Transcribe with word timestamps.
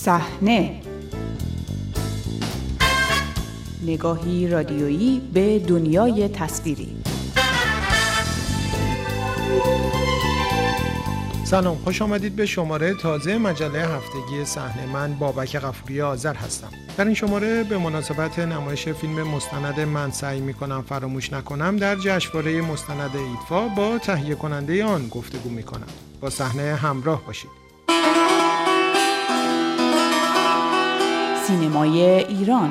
صحنه. 0.00 0.80
نگاهی 3.86 4.48
رادیویی 4.48 5.20
به 5.34 5.58
دنیای 5.58 6.28
تصویری. 6.28 6.96
سلام 11.44 11.76
خوش 11.84 12.02
آمدید 12.02 12.36
به 12.36 12.46
شماره 12.46 12.94
تازه 12.94 13.38
مجله 13.38 13.78
هفتگی 13.78 14.44
صحنه. 14.44 14.86
من 14.92 15.14
بابک 15.14 15.56
غفوری 15.56 16.00
آذر 16.00 16.34
هستم. 16.34 16.70
در 16.96 17.04
این 17.04 17.14
شماره 17.14 17.64
به 17.64 17.78
مناسبت 17.78 18.38
نمایش 18.38 18.88
فیلم 18.88 19.22
مستند 19.22 19.80
من 19.80 20.10
سعی 20.10 20.40
می‌کنم 20.40 20.84
فراموش 20.88 21.32
نکنم 21.32 21.76
در 21.76 21.96
جشنواره 21.96 22.60
مستند 22.60 23.16
ایدفا 23.16 23.68
با 23.68 23.98
تهیه 23.98 24.34
کننده 24.34 24.84
آن 24.84 25.08
گفتگو 25.08 25.50
می‌کنم. 25.50 25.88
با 26.20 26.30
صحنه 26.30 26.74
همراه 26.74 27.26
باشید. 27.26 27.67
سینمای 31.48 32.00
ایران 32.02 32.70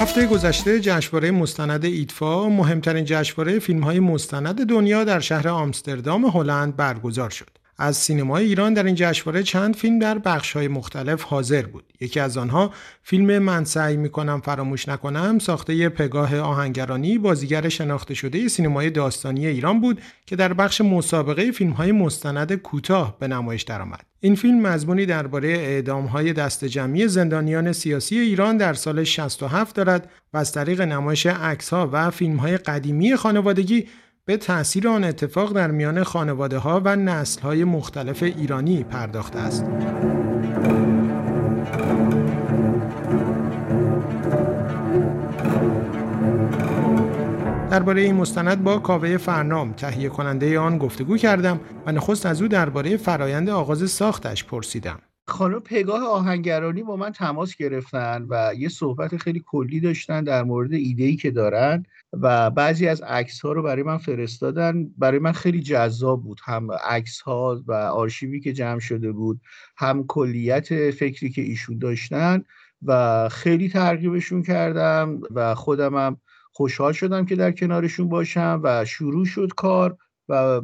هفته 0.00 0.26
گذشته 0.26 0.80
جشنواره 0.80 1.30
مستند 1.30 1.84
ایدفا 1.84 2.48
مهمترین 2.48 3.04
جشنواره 3.04 3.58
فیلم‌های 3.58 4.00
مستند 4.00 4.66
دنیا 4.66 5.04
در 5.04 5.20
شهر 5.20 5.48
آمستردام 5.48 6.24
هلند 6.24 6.76
برگزار 6.76 7.30
شد. 7.30 7.65
از 7.78 7.96
سینمای 7.96 8.44
ایران 8.44 8.74
در 8.74 8.82
این 8.82 8.94
جشنواره 8.94 9.42
چند 9.42 9.76
فیلم 9.76 9.98
در 9.98 10.18
بخش‌های 10.18 10.68
مختلف 10.68 11.22
حاضر 11.22 11.62
بود. 11.62 11.84
یکی 12.00 12.20
از 12.20 12.36
آنها 12.36 12.70
فیلم 13.02 13.38
من 13.38 13.64
سعی 13.64 13.96
می‌کنم 13.96 14.40
فراموش 14.40 14.88
نکنم 14.88 15.38
ساخته 15.38 15.88
پگاه 15.88 16.38
آهنگرانی 16.38 17.18
بازیگر 17.18 17.68
شناخته 17.68 18.14
شده 18.14 18.48
سینمای 18.48 18.90
داستانی 18.90 19.46
ایران 19.46 19.80
بود 19.80 20.00
که 20.26 20.36
در 20.36 20.52
بخش 20.52 20.80
مسابقه 20.80 21.50
فیلم‌های 21.50 21.92
مستند 21.92 22.54
کوتاه 22.54 23.18
به 23.18 23.28
نمایش 23.28 23.62
درآمد. 23.62 24.06
این 24.20 24.34
فیلم 24.34 24.60
مضمونی 24.60 25.06
درباره 25.06 25.48
اعدام‌های 25.48 26.32
دست 26.32 26.64
جمعی 26.64 27.08
زندانیان 27.08 27.72
سیاسی 27.72 28.18
ایران 28.18 28.56
در 28.56 28.74
سال 28.74 29.04
67 29.04 29.76
دارد 29.76 30.10
و 30.32 30.38
از 30.38 30.52
طریق 30.52 30.80
نمایش 30.80 31.26
عکس‌ها 31.26 31.90
و 31.92 32.10
فیلم‌های 32.10 32.56
قدیمی 32.56 33.16
خانوادگی 33.16 33.86
به 34.28 34.36
تأثیر 34.36 34.88
آن 34.88 35.04
اتفاق 35.04 35.52
در 35.52 35.70
میان 35.70 36.02
خانواده 36.02 36.58
ها 36.58 36.82
و 36.84 36.96
نسل 36.96 37.40
های 37.40 37.64
مختلف 37.64 38.22
ایرانی 38.22 38.84
پرداخته 38.84 39.38
است. 39.38 39.64
درباره 47.70 48.02
این 48.02 48.14
مستند 48.14 48.64
با 48.64 48.78
کاوه 48.78 49.16
فرنام 49.16 49.72
تهیه 49.72 50.08
کننده 50.08 50.58
آن 50.58 50.78
گفتگو 50.78 51.16
کردم 51.16 51.60
و 51.86 51.92
نخست 51.92 52.26
از 52.26 52.42
او 52.42 52.48
درباره 52.48 52.96
فرایند 52.96 53.50
آغاز 53.50 53.90
ساختش 53.90 54.44
پرسیدم. 54.44 54.98
خانم 55.28 55.60
پگاه 55.60 56.04
آهنگرانی 56.04 56.82
با 56.82 56.96
من 56.96 57.12
تماس 57.12 57.56
گرفتن 57.56 58.26
و 58.30 58.54
یه 58.58 58.68
صحبت 58.68 59.16
خیلی 59.16 59.42
کلی 59.46 59.80
داشتن 59.80 60.24
در 60.24 60.42
مورد 60.42 60.72
ایده‌ای 60.72 61.16
که 61.16 61.30
دارن 61.30 61.82
و 62.12 62.50
بعضی 62.50 62.88
از 62.88 63.02
عکس 63.02 63.40
ها 63.40 63.52
رو 63.52 63.62
برای 63.62 63.82
من 63.82 63.98
فرستادن. 63.98 64.86
برای 64.98 65.18
من 65.18 65.32
خیلی 65.32 65.62
جذاب 65.62 66.22
بود. 66.22 66.40
هم 66.44 66.72
عکس 66.72 67.20
ها 67.20 67.62
و 67.66 67.72
آرشیوی 67.72 68.40
که 68.40 68.52
جمع 68.52 68.78
شده 68.78 69.12
بود 69.12 69.40
هم 69.76 70.04
کلیت 70.06 70.90
فکری 70.90 71.30
که 71.30 71.42
ایشون 71.42 71.78
داشتن 71.78 72.44
و 72.82 73.28
خیلی 73.28 73.68
ترغیبشون 73.68 74.42
کردم 74.42 75.20
و 75.30 75.54
خودمم 75.54 76.16
خوشحال 76.52 76.92
شدم 76.92 77.26
که 77.26 77.36
در 77.36 77.52
کنارشون 77.52 78.08
باشم 78.08 78.60
و 78.64 78.84
شروع 78.84 79.24
شد 79.24 79.48
کار. 79.56 79.96
و 80.28 80.60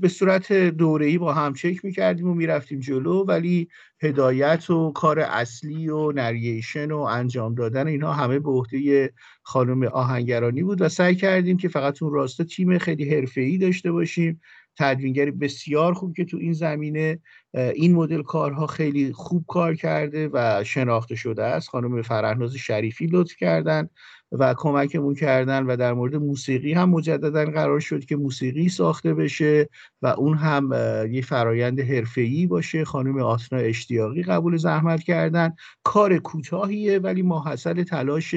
به 0.00 0.08
صورت 0.08 0.52
دوره‌ای 0.52 1.18
با 1.18 1.32
هم 1.34 1.54
چک 1.54 1.84
می‌کردیم 1.84 2.28
و 2.30 2.34
می‌رفتیم 2.34 2.80
جلو 2.80 3.24
ولی 3.24 3.68
هدایت 4.02 4.70
و 4.70 4.92
کار 4.92 5.20
اصلی 5.20 5.88
و 5.88 6.12
نریشن 6.12 6.90
و 6.90 6.98
انجام 6.98 7.54
دادن 7.54 7.86
اینها 7.86 8.12
همه 8.12 8.38
به 8.38 8.50
عهده 8.50 9.12
خانم 9.42 9.82
آهنگرانی 9.84 10.62
بود 10.62 10.80
و 10.82 10.88
سعی 10.88 11.14
کردیم 11.16 11.56
که 11.56 11.68
فقط 11.68 12.02
اون 12.02 12.12
راستا 12.12 12.44
تیم 12.44 12.78
خیلی 12.78 13.10
حرفه‌ای 13.14 13.58
داشته 13.58 13.92
باشیم. 13.92 14.40
تدوینگری 14.78 15.30
بسیار 15.30 15.94
خوب 15.94 16.16
که 16.16 16.24
تو 16.24 16.36
این 16.36 16.52
زمینه 16.52 17.18
این 17.54 17.94
مدل 17.94 18.22
کارها 18.22 18.66
خیلی 18.66 19.12
خوب 19.12 19.44
کار 19.48 19.74
کرده 19.74 20.30
و 20.32 20.64
شناخته 20.64 21.14
شده 21.14 21.44
است. 21.44 21.68
خانم 21.68 22.02
فرهناز 22.02 22.54
شریفی 22.54 23.06
لطف 23.06 23.36
کردن 23.36 23.88
و 24.32 24.54
کمکمون 24.58 25.14
کردن 25.14 25.66
و 25.66 25.76
در 25.76 25.92
مورد 25.92 26.16
موسیقی 26.16 26.72
هم 26.72 26.90
مجددا 26.90 27.44
قرار 27.44 27.80
شد 27.80 28.04
که 28.04 28.16
موسیقی 28.16 28.68
ساخته 28.68 29.14
بشه 29.14 29.68
و 30.02 30.06
اون 30.06 30.36
هم 30.36 30.70
یه 31.10 31.22
فرایند 31.22 31.80
حرفه‌ای 31.80 32.46
باشه. 32.46 32.84
خانم 32.84 33.18
آسنا 33.18 33.58
اشتیاقی 33.58 34.22
قبول 34.22 34.56
زحمت 34.56 35.02
کردن. 35.02 35.54
کار 35.82 36.18
کوتاهیه 36.18 36.98
ولی 36.98 37.22
ماحصل 37.22 37.82
تلاش 37.82 38.34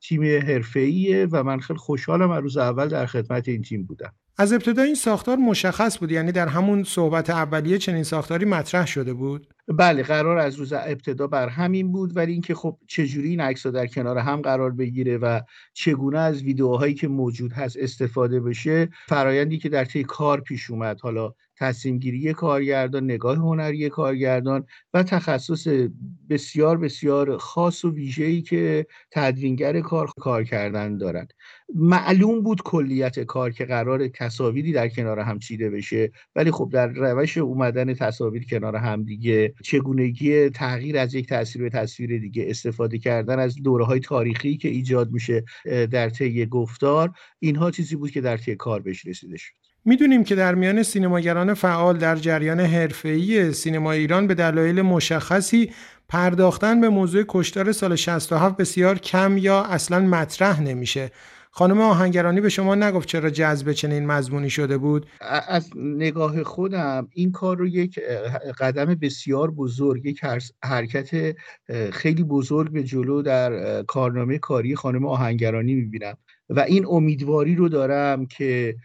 تیم 0.00 0.22
حرفه‌ایه 0.22 1.28
و 1.32 1.42
من 1.42 1.60
خیلی 1.60 1.78
خوشحالم 1.78 2.30
از 2.30 2.42
روز 2.42 2.56
اول 2.56 2.88
در 2.88 3.06
خدمت 3.06 3.48
این 3.48 3.62
تیم 3.62 3.84
بودم. 3.84 4.12
از 4.38 4.52
ابتدا 4.52 4.82
این 4.82 4.94
ساختار 4.94 5.36
مشخص 5.36 5.98
بود 5.98 6.12
یعنی 6.12 6.32
در 6.32 6.48
همون 6.48 6.84
صحبت 6.84 7.30
اولیه 7.30 7.78
چنین 7.78 8.02
ساختاری 8.02 8.44
مطرح 8.44 8.86
شده 8.86 9.14
بود؟ 9.14 9.54
بله 9.68 10.02
قرار 10.02 10.38
از 10.38 10.56
روز 10.56 10.72
ابتدا 10.72 11.26
بر 11.26 11.48
همین 11.48 11.92
بود 11.92 12.16
ولی 12.16 12.32
اینکه 12.32 12.54
خب 12.54 12.78
چجوری 12.86 13.28
این 13.28 13.40
عکس 13.40 13.66
در 13.66 13.86
کنار 13.86 14.18
هم 14.18 14.40
قرار 14.40 14.70
بگیره 14.70 15.18
و 15.18 15.40
چگونه 15.74 16.18
از 16.18 16.42
ویدیوهایی 16.42 16.94
که 16.94 17.08
موجود 17.08 17.52
هست 17.52 17.76
استفاده 17.80 18.40
بشه 18.40 18.88
فرایندی 19.08 19.58
که 19.58 19.68
در 19.68 19.84
طی 19.84 20.04
کار 20.04 20.40
پیش 20.40 20.70
اومد 20.70 21.00
حالا 21.00 21.34
تصمیم 21.58 21.98
گیری 21.98 22.32
کارگردان 22.32 23.04
نگاه 23.04 23.36
هنری 23.36 23.88
کارگردان 23.88 24.66
و 24.94 25.02
تخصص 25.02 25.66
بسیار 26.30 26.78
بسیار 26.78 27.36
خاص 27.36 27.84
و 27.84 27.90
ویژه‌ای 27.90 28.42
که 28.42 28.86
تدوینگر 29.10 29.80
کار 29.80 30.10
کار 30.16 30.44
کردن 30.44 30.96
دارند 30.96 31.32
معلوم 31.74 32.42
بود 32.42 32.62
کلیت 32.62 33.20
کار 33.20 33.50
که 33.50 33.64
قرار 33.64 34.08
تصاویری 34.08 34.72
در 34.72 34.88
کنار 34.88 35.18
هم 35.18 35.38
چیده 35.38 35.70
بشه 35.70 36.12
ولی 36.36 36.50
خب 36.50 36.70
در 36.72 36.86
روش 36.86 37.38
اومدن 37.38 37.94
تصاویر 37.94 38.44
کنار 38.44 38.76
هم 38.76 39.04
دیگه 39.04 39.54
چگونگی 39.62 40.50
تغییر 40.50 40.98
از 40.98 41.14
یک 41.14 41.28
تصویر 41.28 41.62
به 41.62 41.70
تصویر 41.70 42.18
دیگه 42.18 42.44
استفاده 42.48 42.98
کردن 42.98 43.38
از 43.38 43.56
دوره 43.62 43.84
های 43.84 44.00
تاریخی 44.00 44.56
که 44.56 44.68
ایجاد 44.68 45.10
میشه 45.10 45.44
در 45.90 46.10
طی 46.10 46.46
گفتار 46.46 47.12
اینها 47.38 47.70
چیزی 47.70 47.96
بود 47.96 48.10
که 48.10 48.20
در 48.20 48.36
طی 48.36 48.56
کار 48.56 48.80
بهش 48.80 49.06
رسیده 49.06 49.36
شد. 49.36 49.63
می‌دونیم 49.84 50.24
که 50.24 50.34
در 50.34 50.54
میان 50.54 50.82
سینماگران 50.82 51.54
فعال 51.54 51.98
در 51.98 52.16
جریان 52.16 52.60
حرفه‌ای 52.60 53.52
سینما 53.52 53.92
ایران 53.92 54.26
به 54.26 54.34
دلایل 54.34 54.82
مشخصی 54.82 55.70
پرداختن 56.08 56.80
به 56.80 56.88
موضوع 56.88 57.24
کشتار 57.28 57.72
سال 57.72 57.96
67 57.96 58.56
بسیار 58.56 58.98
کم 58.98 59.38
یا 59.38 59.62
اصلا 59.62 60.00
مطرح 60.00 60.62
نمیشه. 60.62 61.10
خانم 61.50 61.80
آهنگرانی 61.80 62.40
به 62.40 62.48
شما 62.48 62.74
نگفت 62.74 63.08
چرا 63.08 63.30
جذب 63.30 63.72
چنین 63.72 64.06
مضمونی 64.06 64.50
شده 64.50 64.78
بود؟ 64.78 65.06
از 65.48 65.70
نگاه 65.76 66.42
خودم 66.42 67.08
این 67.12 67.32
کار 67.32 67.56
رو 67.56 67.66
یک 67.66 68.00
قدم 68.58 68.84
بسیار 68.84 69.50
بزرگ 69.50 70.06
یک 70.06 70.20
حرکت 70.64 71.36
خیلی 71.92 72.22
بزرگ 72.22 72.72
به 72.72 72.82
جلو 72.82 73.22
در 73.22 73.82
کارنامه 73.82 74.38
کاری 74.38 74.76
خانم 74.76 75.06
آهنگرانی 75.06 75.74
می‌بینم. 75.74 76.16
و 76.48 76.60
این 76.60 76.86
امیدواری 76.86 77.54
رو 77.54 77.68
دارم 77.68 78.26
که 78.26 78.76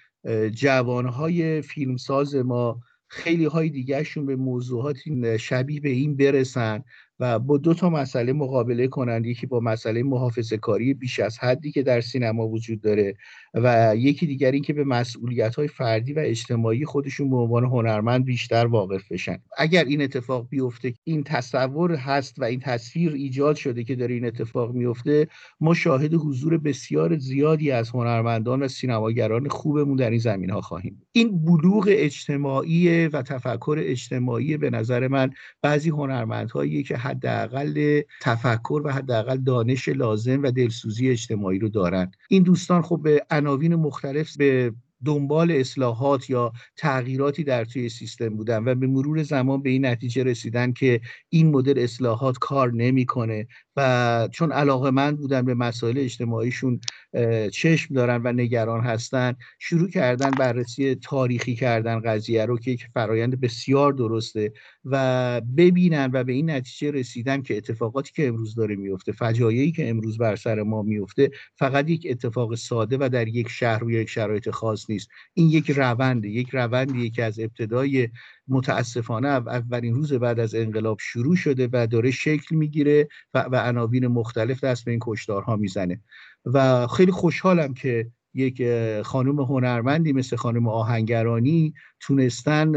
جوانهای 0.54 1.62
فیلمساز 1.62 2.36
ما 2.36 2.82
خیلی 3.08 3.46
های 3.46 3.70
دیگرشون 3.70 4.26
به 4.26 4.36
موضوعات 4.36 4.98
شبیه 5.38 5.82
به 5.82 5.90
این 5.90 6.16
برسن. 6.16 6.84
و 7.20 7.40
با 7.40 7.58
دو 7.58 7.74
تا 7.74 7.90
مسئله 7.90 8.34
مقابله 8.34 8.88
کنند. 8.88 9.26
یکی 9.26 9.48
با 9.48 9.60
مسئله 9.60 10.04
محافظه 10.04 10.58
کاری 10.58 10.94
بیش 10.94 11.20
از 11.20 11.40
حدی 11.40 11.72
که 11.72 11.84
در 11.84 12.02
سینما 12.02 12.48
وجود 12.48 12.82
داره 12.82 13.16
و 13.54 13.94
یکی 13.96 14.26
دیگر 14.28 14.52
این 14.52 14.64
که 14.64 14.74
به 14.74 14.84
مسئولیت 14.84 15.56
های 15.56 15.68
فردی 15.68 16.14
و 16.14 16.20
اجتماعی 16.20 16.86
خودشون 16.86 17.30
به 17.30 17.36
عنوان 17.36 17.64
هنرمند 17.64 18.26
بیشتر 18.26 18.66
واقف 18.66 19.12
بشن. 19.12 19.38
اگر 19.58 19.84
این 19.84 20.02
اتفاق 20.02 20.48
بیفته 20.50 20.94
این 21.04 21.24
تصور 21.24 21.96
هست 21.96 22.40
و 22.40 22.44
این 22.44 22.60
تصویر 22.60 23.14
ایجاد 23.14 23.56
شده 23.56 23.84
که 23.84 23.96
داره 23.96 24.14
این 24.14 24.26
اتفاق 24.26 24.74
میفته 24.74 25.28
ما 25.60 25.74
شاهد 25.74 26.14
حضور 26.14 26.58
بسیار 26.58 27.18
زیادی 27.18 27.72
از 27.72 27.90
هنرمندان 27.90 28.64
و 28.64 28.68
سینماگران 28.68 29.50
خوبمون 29.50 29.96
در 29.96 30.10
این 30.10 30.20
زمین 30.20 30.50
ها 30.50 30.62
خواهیم 30.62 31.02
این 31.12 31.46
بلوغ 31.46 31.86
اجتماعی 31.90 33.08
و 33.08 33.22
تفکر 33.22 33.78
اجتماعی 33.80 34.58
به 34.58 34.70
نظر 34.70 35.08
من 35.08 35.30
بعضی 35.62 35.90
هنرمندهایی 35.90 36.84
که 36.84 36.98
حداقل 37.10 38.02
تفکر 38.22 38.82
و 38.86 38.92
حداقل 38.92 39.38
دانش 39.38 39.90
لازم 39.90 40.44
و 40.44 40.52
دلسوزی 40.52 41.10
اجتماعی 41.10 41.60
رو 41.60 41.70
دارن. 41.70 42.12
این 42.30 42.44
دوستان 42.44 42.82
خب 42.82 43.00
به 43.04 43.26
عناوین 43.32 43.76
مختلف 43.76 44.38
به 44.38 44.74
دنبال 45.06 45.52
اصلاحات 45.52 46.30
یا 46.30 46.54
تغییراتی 46.76 47.44
در 47.44 47.66
توی 47.66 47.90
سیستم 47.90 48.30
بودن 48.30 48.64
و 48.68 48.76
به 48.76 48.88
مرور 48.88 49.24
زمان 49.24 49.62
به 49.62 49.70
این 49.70 49.86
نتیجه 49.86 50.24
رسیدن 50.24 50.74
که 50.74 51.02
این 51.30 51.52
مدل 51.52 51.80
اصلاحات 51.80 52.38
کار 52.38 52.74
نمی‌کنه 52.74 53.48
و 53.80 54.28
چون 54.32 54.52
علاقه 54.52 54.92
من 54.92 55.16
بودن 55.16 55.42
به 55.42 55.54
مسائل 55.54 55.98
اجتماعیشون 55.98 56.80
چشم 57.54 57.94
دارن 57.94 58.22
و 58.24 58.32
نگران 58.32 58.82
هستن 58.82 59.36
شروع 59.60 59.90
کردن 59.90 60.32
بررسی 60.32 60.96
تاریخی 60.96 61.56
کردن 61.56 62.00
قضیه 62.00 62.46
رو 62.46 62.58
که 62.58 62.72
یک 62.72 62.88
فرایند 62.94 63.42
بسیار 63.42 63.94
درسته 63.94 64.54
و 64.86 65.42
ببینن 65.58 66.10
و 66.14 66.24
به 66.24 66.34
این 66.34 66.50
نتیجه 66.50 66.92
رسیدن 66.92 67.42
که 67.42 67.58
اتفاقاتی 67.58 68.12
که 68.14 68.28
امروز 68.28 68.56
داره 68.56 68.76
میفته 68.76 69.12
فجایعی 69.12 69.72
که 69.72 69.90
امروز 69.90 70.18
بر 70.18 70.36
سر 70.36 70.64
ما 70.64 70.82
میفته 70.82 71.32
فقط 71.56 71.90
یک 71.90 72.08
اتفاق 72.10 72.56
ساده 72.56 72.98
و 73.00 73.10
در 73.10 73.28
یک 73.28 73.50
شهر 73.50 73.84
و 73.84 73.92
یک 73.92 74.10
شرایط 74.10 74.50
خاص 74.50 74.90
نیست. 74.90 75.10
این 75.34 75.50
یک 75.50 75.72
رونده 75.72 76.30
یک 76.30 76.50
روندیه 76.50 77.10
که 77.10 77.24
از 77.24 77.40
ابتدای 77.40 78.10
متاسفانه 78.50 79.28
اولین 79.28 79.94
روز 79.94 80.14
بعد 80.14 80.40
از 80.40 80.56
انقلاب 80.56 80.98
شروع 81.02 81.36
شده 81.36 81.70
و 81.74 81.88
داره 81.88 82.12
شکل 82.12 82.56
می‌گیره 82.56 83.08
و, 83.34 83.40
و 83.52 83.56
عناوین 83.56 84.08
مختلف 84.08 84.64
دست 84.64 84.86
به 84.86 84.92
این 84.92 85.00
کشتارها 85.04 85.56
می‌زنه. 85.56 86.02
و 86.46 86.88
خیلی 86.88 87.12
خوشحالم 87.12 87.74
که 87.74 88.12
یک 88.34 88.64
خانم 89.02 89.40
هنرمندی 89.40 90.14
مثل 90.14 90.36
خانم 90.36 90.68
آهنگرانی 90.68 91.74
تونستن 92.00 92.74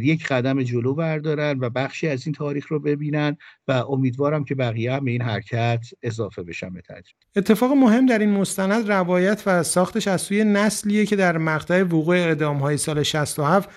یک 0.00 0.26
قدم 0.26 0.62
جلو 0.62 0.94
بردارن 0.94 1.58
و 1.60 1.70
بخشی 1.70 2.08
از 2.08 2.26
این 2.26 2.34
تاریخ 2.34 2.66
رو 2.68 2.80
ببینن 2.80 3.36
و 3.68 3.72
امیدوارم 3.72 4.44
که 4.44 4.54
بقیه 4.54 4.92
هم 4.92 5.04
این 5.04 5.22
حرکت 5.22 5.86
اضافه 6.02 6.42
بشن 6.42 6.70
به 6.70 6.80
تدریج. 6.80 7.06
اتفاق 7.36 7.72
مهم 7.72 8.06
در 8.06 8.18
این 8.18 8.30
مستند 8.30 8.92
روایت 8.92 9.42
و 9.46 9.62
ساختش 9.62 10.08
از 10.08 10.20
سوی 10.20 10.44
نسلیه 10.44 11.06
که 11.06 11.16
در 11.16 11.38
مقطع 11.38 11.82
وقوع 11.82 12.16
اعدام 12.16 12.56
های 12.56 12.76
سال 12.76 13.02
67 13.02 13.70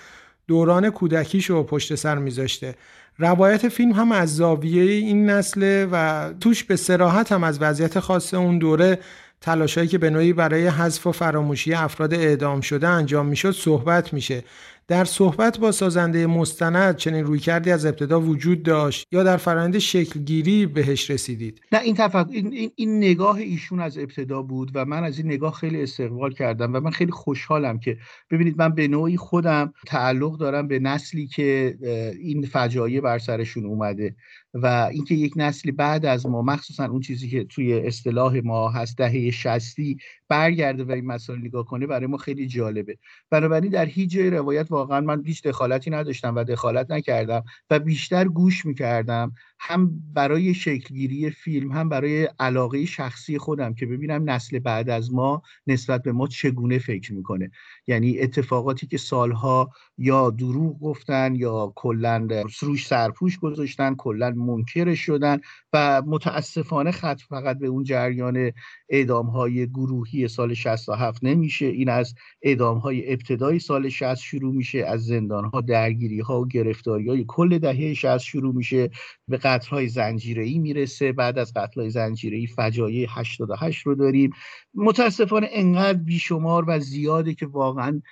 دوران 0.48 0.90
کودکیش 0.90 1.50
رو 1.50 1.62
پشت 1.62 1.94
سر 1.94 2.18
میذاشته. 2.18 2.74
روایت 3.18 3.68
فیلم 3.68 3.92
هم 3.92 4.12
از 4.12 4.36
زاویه 4.36 4.82
این 4.82 5.30
نسله 5.30 5.88
و 5.92 6.28
توش 6.40 6.64
به 6.64 6.76
سراحت 6.76 7.32
هم 7.32 7.44
از 7.44 7.58
وضعیت 7.62 8.00
خاص 8.00 8.34
اون 8.34 8.58
دوره 8.58 8.98
تلاشایی 9.40 9.88
که 9.88 9.98
به 9.98 10.10
نوعی 10.10 10.32
برای 10.32 10.66
حذف 10.66 11.06
و 11.06 11.12
فراموشی 11.12 11.74
افراد 11.74 12.14
اعدام 12.14 12.60
شده 12.60 12.88
انجام 12.88 13.26
می‌شد 13.26 13.50
صحبت 13.50 14.12
میشه. 14.12 14.44
در 14.88 15.04
صحبت 15.04 15.58
با 15.58 15.72
سازنده 15.72 16.26
مستند 16.26 16.96
چنین 16.96 17.24
روی 17.24 17.38
کردی 17.38 17.70
از 17.70 17.86
ابتدا 17.86 18.20
وجود 18.20 18.62
داشت 18.62 19.06
یا 19.12 19.22
در 19.22 19.36
فرآیند 19.36 19.78
شکلگیری 19.78 20.66
بهش 20.66 21.10
رسیدید؟ 21.10 21.60
نه 21.72 21.80
این, 21.80 21.94
تفق... 21.94 22.28
این, 22.30 22.70
این 22.76 22.98
نگاه 22.98 23.36
ایشون 23.36 23.80
از 23.80 23.98
ابتدا 23.98 24.42
بود 24.42 24.70
و 24.74 24.84
من 24.84 25.04
از 25.04 25.18
این 25.18 25.26
نگاه 25.26 25.52
خیلی 25.52 25.82
استقبال 25.82 26.32
کردم 26.32 26.74
و 26.74 26.80
من 26.80 26.90
خیلی 26.90 27.12
خوشحالم 27.12 27.78
که 27.78 27.98
ببینید 28.30 28.58
من 28.58 28.74
به 28.74 28.88
نوعی 28.88 29.16
خودم 29.16 29.72
تعلق 29.86 30.38
دارم 30.38 30.68
به 30.68 30.78
نسلی 30.78 31.26
که 31.26 31.78
این 32.20 32.46
فجایع 32.46 33.00
بر 33.00 33.18
سرشون 33.18 33.64
اومده. 33.64 34.16
و 34.54 34.66
اینکه 34.92 35.14
یک 35.14 35.32
نسلی 35.36 35.72
بعد 35.72 36.06
از 36.06 36.26
ما 36.26 36.42
مخصوصا 36.42 36.84
اون 36.84 37.00
چیزی 37.00 37.28
که 37.28 37.44
توی 37.44 37.72
اصطلاح 37.72 38.40
ما 38.44 38.68
هست 38.68 38.98
دهه 38.98 39.30
شستی 39.30 39.96
برگرده 40.28 40.84
و 40.84 40.90
این 40.90 41.06
مسائل 41.06 41.38
نگاه 41.38 41.64
کنه 41.64 41.86
برای 41.86 42.06
ما 42.06 42.16
خیلی 42.16 42.46
جالبه. 42.46 42.98
بنابراین 43.30 43.70
در 43.70 43.86
هیچ 43.86 44.10
جای 44.10 44.30
روایت 44.30 44.66
واقعا 44.70 45.00
من 45.00 45.22
هیچ 45.26 45.42
دخالتی 45.42 45.90
نداشتم 45.90 46.34
و 46.36 46.44
دخالت 46.44 46.90
نکردم 46.90 47.44
و 47.70 47.78
بیشتر 47.78 48.28
گوش 48.28 48.66
می‌کردم 48.66 49.32
هم 49.60 50.02
برای 50.14 50.54
شکلگیری 50.54 51.30
فیلم 51.30 51.72
هم 51.72 51.88
برای 51.88 52.28
علاقه 52.38 52.84
شخصی 52.84 53.38
خودم 53.38 53.74
که 53.74 53.86
ببینم 53.86 54.30
نسل 54.30 54.58
بعد 54.58 54.90
از 54.90 55.12
ما 55.12 55.42
نسبت 55.66 56.02
به 56.02 56.12
ما 56.12 56.26
چگونه 56.26 56.78
فکر 56.78 57.12
می‌کنه. 57.12 57.50
یعنی 57.86 58.18
اتفاقاتی 58.18 58.86
که 58.86 58.98
سالها 58.98 59.70
یا 59.98 60.30
دروغ 60.30 60.80
گفتن 60.80 61.34
یا 61.34 61.72
کلا 61.76 62.28
روش 62.62 62.86
سرپوش 62.86 63.38
گذاشتن 63.38 63.94
کلا 63.94 64.30
منکرش 64.38 65.00
شدن 65.00 65.40
و 65.72 66.02
متاسفانه 66.06 66.90
خط 66.90 67.20
فقط 67.20 67.58
به 67.58 67.66
اون 67.66 67.84
جریان 67.84 68.52
اعدام 68.88 69.26
های 69.26 69.66
گروهی 69.66 70.28
سال 70.28 70.54
67 70.54 71.24
نمیشه. 71.24 71.66
این 71.66 71.88
از 71.88 72.14
اعدام 72.42 72.78
های 72.78 73.12
ابتدای 73.12 73.58
سال 73.58 73.88
60 73.88 74.14
شروع 74.14 74.54
میشه 74.54 74.78
از 74.78 75.04
زندان 75.04 75.44
ها 75.44 75.60
درگیری 75.60 76.20
ها 76.20 76.40
و 76.40 76.46
گرفتاری 76.46 77.08
های 77.08 77.24
کل 77.28 77.58
دهه 77.58 77.94
60 77.94 78.18
شروع 78.18 78.54
میشه. 78.54 78.90
به 79.28 79.36
قتل 79.36 79.70
های 79.70 79.88
زنجیره 79.88 80.44
ای 80.44 80.58
می‌رسه. 80.58 81.12
بعد 81.12 81.38
از 81.38 81.52
قتل 81.56 81.80
های 81.80 81.90
زنجیره 81.90 82.38
ای 82.38 82.46
فجایع 82.46 83.06
88 83.10 83.86
رو 83.86 83.94
داریم. 83.94 84.30
متاسفانه 84.74 85.48
انقدر 85.52 85.98
بیشمار 85.98 86.64
و 86.68 86.78
زیاده 86.78 87.34
که 87.34 87.46
واقعا 87.46 88.02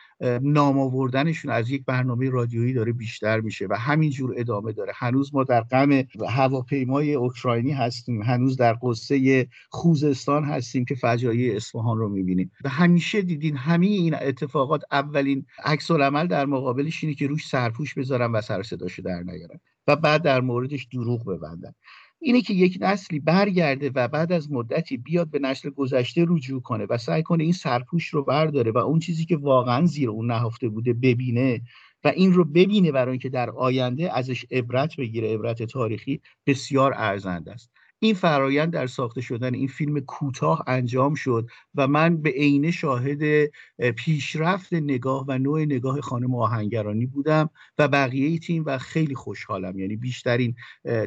نام 0.42 0.78
آوردنشون 0.78 1.50
از 1.50 1.70
یک 1.70 1.84
برنامه 1.84 2.30
رادیویی 2.30 2.72
داره 2.72 2.92
بیشتر 2.92 3.40
میشه 3.40 3.66
و 3.70 3.74
همینجور 3.78 4.34
ادامه 4.36 4.72
داره. 4.72 4.92
هنوز 4.96 5.34
ما 5.34 5.44
در 5.44 5.60
غم 5.60 6.02
هواپیمای 6.28 7.14
اوکراینی 7.14 7.72
هستیم. 7.72 8.22
هنوز 8.22 8.56
در 8.56 8.76
قصه 8.82 9.48
خوزستان 9.70 10.44
هستیم 10.44 10.84
که 10.84 10.94
فجایع 10.94 11.56
اصفهان 11.56 11.98
رو 11.98 12.08
می‌بینیم. 12.08 12.50
و 12.64 12.68
همیشه 12.68 13.22
دیدین 13.22 13.56
همه 13.56 13.86
این 13.86 14.14
اتفاقات 14.14 14.82
اولین 14.92 15.46
عکس 15.64 15.90
العمل 15.90 16.26
در 16.26 16.46
مقابلش 16.46 17.04
اینه 17.04 17.16
که 17.16 17.26
روش 17.26 17.48
سرپوش 17.48 17.94
بذارن 17.94 18.32
و 18.32 18.40
سر 18.40 18.62
صداشو 18.62 19.02
در 19.02 19.22
نیارن. 19.22 19.60
و 19.86 19.96
بعد 19.96 20.22
در 20.22 20.40
موردش 20.40 20.84
دروغ 20.92 21.24
ببندن. 21.24 21.72
اینه 22.18 22.42
که 22.42 22.54
یک 22.54 22.78
نسلی 22.80 23.20
برگرده 23.20 23.90
و 23.94 24.08
بعد 24.08 24.32
از 24.32 24.52
مدتی 24.52 24.96
بیاد 24.96 25.30
به 25.30 25.38
نسل 25.38 25.70
گذشته 25.70 26.24
رجوع 26.28 26.62
کنه 26.62 26.86
و 26.90 26.98
سعی 26.98 27.22
کنه 27.22 27.44
این 27.44 27.52
سرپوش 27.52 28.08
رو 28.08 28.24
برداره 28.24 28.72
و 28.72 28.78
اون 28.78 28.98
چیزی 28.98 29.24
که 29.24 29.36
واقعا 29.36 29.86
زیر 29.86 30.10
اون 30.10 30.26
نهفته 30.26 30.68
بوده 30.68 30.92
ببینه 30.92 31.62
و 32.04 32.08
این 32.08 32.32
رو 32.32 32.44
ببینه 32.44 32.92
برای 32.92 33.10
اینکه 33.10 33.28
در 33.28 33.50
آینده 33.50 34.16
ازش 34.18 34.44
عبرت 34.50 34.96
بگیره 34.96 35.34
عبرت 35.34 35.62
تاریخی 35.62 36.20
بسیار 36.46 36.92
ارزنده 36.96 37.52
است. 37.52 37.70
این 37.98 38.14
فرایند 38.14 38.72
در 38.72 38.86
ساخته 38.86 39.20
شدن 39.20 39.54
این 39.54 39.68
فیلم 39.68 40.00
کوتاه 40.00 40.64
انجام 40.66 41.14
شد 41.14 41.48
و 41.74 41.88
من 41.88 42.22
به 42.22 42.30
عینه 42.30 42.70
شاهد 42.70 43.50
پیشرفت 43.96 44.72
نگاه 44.72 45.24
و 45.28 45.38
نوع 45.38 45.64
نگاه 45.64 46.00
خانم 46.00 46.34
آهنگرانی 46.34 47.06
بودم 47.06 47.50
و 47.78 47.88
بقیه 47.88 48.38
تیم 48.38 48.62
و 48.66 48.78
خیلی 48.78 49.14
خوشحالم. 49.14 49.78
یعنی 49.78 49.96
بیشترین 49.96 50.54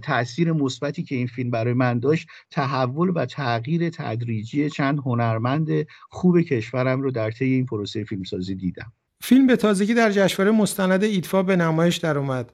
تاثیر 0.04 0.52
مثبتی 0.52 1.04
که 1.04 1.16
این 1.16 1.28
فیلم 1.28 1.52
برای 1.52 1.74
من 1.74 2.00
داشت 2.00 2.28
تحول 2.52 3.12
و 3.16 3.26
تغییر 3.26 3.90
تدریجی 3.90 4.70
چند 4.70 5.00
هنرمند 5.00 5.70
خوب 6.10 6.42
کشورم 6.42 7.02
رو 7.02 7.12
در 7.12 7.32
طی 7.32 7.46
این 7.46 7.66
پروسه 7.66 8.04
فیلمسازی 8.04 8.56
دیدم. 8.56 8.94
فیلم 9.22 9.48
به 9.48 9.56
تازگی 9.56 9.94
در 9.94 10.12
جشنواره 10.12 10.58
مستند 10.58 11.04
ایدفا 11.04 11.44
به 11.44 11.56
نمایش 11.56 11.98
در 11.98 12.18
اومد. 12.18 12.54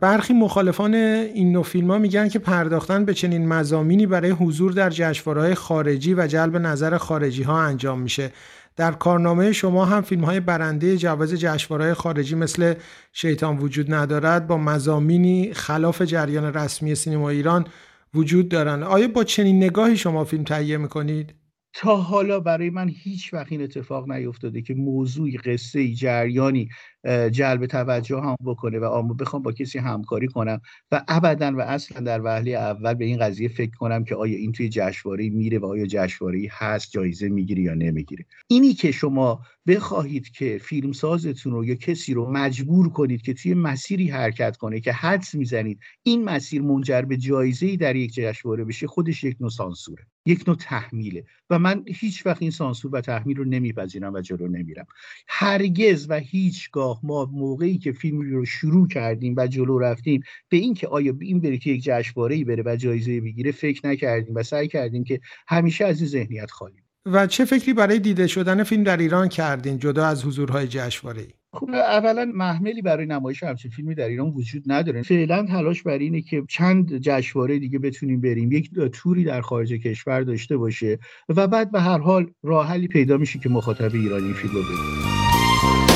برخی 0.00 0.34
مخالفان 0.34 0.94
این 0.94 1.52
نوع 1.52 1.64
فیلم 1.64 1.90
ها 1.90 1.98
میگن 1.98 2.28
که 2.28 2.38
پرداختن 2.38 3.04
به 3.04 3.14
چنین 3.14 3.48
مزامینی 3.48 4.06
برای 4.06 4.30
حضور 4.30 4.72
در 4.72 4.90
جشنواره‌های 4.90 5.54
خارجی 5.54 6.14
و 6.14 6.26
جلب 6.26 6.56
نظر 6.56 6.98
خارجی 6.98 7.42
ها 7.42 7.60
انجام 7.60 8.00
میشه. 8.00 8.32
در 8.76 8.92
کارنامه 8.92 9.52
شما 9.52 9.84
هم 9.84 10.02
فیلم 10.02 10.24
های 10.24 10.40
برنده 10.40 10.96
جواز 10.96 11.32
جشنواره‌های 11.32 11.94
خارجی 11.94 12.34
مثل 12.34 12.74
شیطان 13.12 13.58
وجود 13.58 13.94
ندارد 13.94 14.46
با 14.46 14.56
مزامینی 14.56 15.50
خلاف 15.54 16.02
جریان 16.02 16.54
رسمی 16.54 16.94
سینما 16.94 17.30
ایران 17.30 17.66
وجود 18.14 18.48
دارند. 18.48 18.82
آیا 18.82 19.08
با 19.08 19.24
چنین 19.24 19.64
نگاهی 19.64 19.96
شما 19.96 20.24
فیلم 20.24 20.44
تهیه 20.44 20.76
می‌کنید؟ 20.76 21.34
تا 21.76 21.96
حالا 21.96 22.40
برای 22.40 22.70
من 22.70 22.88
هیچ 22.88 23.34
وقت 23.34 23.52
این 23.52 23.62
اتفاق 23.62 24.12
نیفتاده 24.12 24.62
که 24.62 24.74
موضوعی 24.74 25.36
قصه 25.38 25.94
جریانی 25.94 26.68
جلب 27.06 27.66
توجه 27.66 28.20
هم 28.20 28.36
بکنه 28.44 28.78
و 28.78 28.84
آمو 28.84 29.14
بخوام 29.14 29.42
با 29.42 29.52
کسی 29.52 29.78
همکاری 29.78 30.26
کنم 30.26 30.60
و 30.92 31.04
ابدا 31.08 31.52
و 31.56 31.60
اصلا 31.60 32.00
در 32.00 32.20
وهله 32.24 32.50
اول 32.50 32.94
به 32.94 33.04
این 33.04 33.18
قضیه 33.18 33.48
فکر 33.48 33.76
کنم 33.76 34.04
که 34.04 34.14
آیا 34.14 34.36
این 34.36 34.52
توی 34.52 34.68
جشنواره 34.68 35.30
میره 35.30 35.58
و 35.58 35.66
آیا 35.66 35.86
جشنواره 35.86 36.48
هست 36.50 36.90
جایزه 36.90 37.28
می‌گیره 37.28 37.62
یا 37.62 37.74
نمی‌گیره. 37.74 38.24
اینی 38.48 38.74
که 38.74 38.90
شما 38.90 39.40
بخواهید 39.66 40.30
که 40.30 40.58
فیلمسازتون 40.62 41.52
رو 41.52 41.64
یا 41.64 41.74
کسی 41.74 42.14
رو 42.14 42.30
مجبور 42.30 42.88
کنید 42.88 43.22
که 43.22 43.34
توی 43.34 43.54
مسیری 43.54 44.08
حرکت 44.08 44.56
کنه 44.56 44.80
که 44.80 44.92
حدس 44.92 45.34
می‌زنید 45.34 45.80
این 46.02 46.24
مسیر 46.24 46.62
منجر 46.62 47.02
به 47.02 47.16
جایزه 47.16 47.76
در 47.76 47.96
یک 47.96 48.14
جشنواره 48.14 48.64
بشه 48.64 48.86
خودش 48.86 49.24
یک 49.24 49.36
نوع 49.40 49.50
سانسوره 49.50 50.06
یک 50.26 50.44
نوع 50.48 50.56
تحمیله 50.56 51.24
و 51.50 51.58
من 51.58 51.84
هیچ 51.86 52.26
وقت 52.26 52.42
این 52.42 52.50
سانسور 52.50 52.94
و 52.94 53.00
تحمیل 53.00 53.36
رو 53.36 53.44
نمیپذیرم 53.44 54.14
و 54.14 54.20
جلو 54.20 54.48
نمیرم. 54.48 54.86
هرگز 55.28 56.06
و 56.08 56.14
هیچگاه 56.18 56.95
ما 57.02 57.30
موقعی 57.32 57.78
که 57.78 57.92
فیلم 57.92 58.20
رو 58.20 58.44
شروع 58.44 58.88
کردیم 58.88 59.34
و 59.36 59.46
جلو 59.46 59.78
رفتیم 59.78 60.22
به 60.48 60.56
اینکه 60.56 60.88
آیا 60.88 61.16
این 61.20 61.40
بره 61.40 61.58
که 61.58 61.70
یک 61.70 61.82
جشنواره‌ای 61.82 62.44
بره 62.44 62.62
و 62.66 62.76
جایزه 62.76 63.20
بگیره 63.20 63.52
فکر 63.52 63.86
نکردیم 63.86 64.34
و 64.34 64.42
سعی 64.42 64.68
کردیم 64.68 65.04
که 65.04 65.20
همیشه 65.48 65.84
از 65.84 66.00
این 66.00 66.08
ذهنیت 66.08 66.50
خالی 66.50 66.76
و 67.06 67.26
چه 67.26 67.44
فکری 67.44 67.72
برای 67.72 67.98
دیده 67.98 68.26
شدن 68.26 68.62
فیلم 68.62 68.82
در 68.82 68.96
ایران 68.96 69.28
کردین 69.28 69.78
جدا 69.78 70.06
از 70.06 70.24
حضورهای 70.24 70.66
جشنواره‌ای؟ 70.66 71.28
خب 71.52 71.70
اولا 71.70 72.32
محملی 72.34 72.82
برای 72.82 73.06
نمایش 73.06 73.42
همچین 73.42 73.70
فیلمی 73.70 73.94
در 73.94 74.08
ایران 74.08 74.30
وجود 74.30 74.62
نداره. 74.66 75.02
فعلا 75.02 75.46
تلاش 75.46 75.82
بر 75.82 75.98
اینه 75.98 76.22
که 76.22 76.42
چند 76.48 76.98
جشنواره 76.98 77.58
دیگه 77.58 77.78
بتونیم 77.78 78.20
بریم. 78.20 78.52
یک 78.52 78.70
توری 78.92 79.24
در 79.24 79.40
خارج 79.40 79.72
کشور 79.72 80.20
داشته 80.20 80.56
باشه 80.56 80.98
و 81.28 81.46
بعد 81.48 81.70
به 81.70 81.80
هر 81.80 81.98
حال 81.98 82.30
راه 82.42 82.68
حلی 82.68 82.88
پیدا 82.88 83.16
میشه 83.16 83.38
که 83.38 83.48
مخاطب 83.48 83.94
ایرانی 83.94 84.32
فیلم 84.32 84.54
رو 84.54 84.62
ببینه. 84.62 85.95